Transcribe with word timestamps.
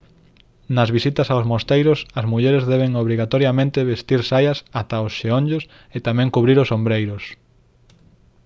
nas 0.75 0.89
visitas 0.97 1.27
aos 1.29 1.45
mosteiros 1.51 1.99
as 2.19 2.25
mulleres 2.31 2.63
deben 2.73 2.91
obrigatoriamente 3.03 3.87
vestir 3.91 4.21
saias 4.29 4.57
ata 4.81 5.05
os 5.05 5.13
xeonllos 5.19 5.63
e 5.95 5.97
tamén 6.07 6.33
cubrir 6.35 6.57
os 6.63 6.73
ombreiros 6.77 7.23